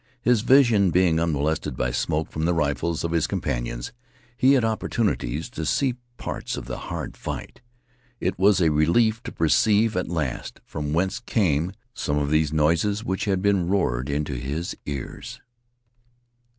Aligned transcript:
His 0.23 0.41
vision 0.41 0.89
being 0.89 1.19
unmolested 1.19 1.77
by 1.77 1.91
smoke 1.91 2.31
from 2.31 2.45
the 2.45 2.55
rifles 2.55 3.03
of 3.03 3.11
his 3.11 3.27
companions, 3.27 3.93
he 4.35 4.53
had 4.53 4.65
opportunities 4.65 5.47
to 5.51 5.63
see 5.63 5.93
parts 6.17 6.57
of 6.57 6.65
the 6.65 6.77
hard 6.89 7.15
fight. 7.15 7.61
It 8.19 8.39
was 8.39 8.61
a 8.61 8.71
relief 8.71 9.21
to 9.25 9.31
perceive 9.31 9.95
at 9.95 10.07
last 10.09 10.59
from 10.65 10.91
whence 10.91 11.19
came 11.19 11.73
some 11.93 12.17
of 12.17 12.31
these 12.31 12.51
noises 12.51 13.05
which 13.05 13.25
had 13.25 13.43
been 13.43 13.67
roared 13.67 14.09
into 14.09 14.33
his 14.33 14.75
ears. 14.87 15.39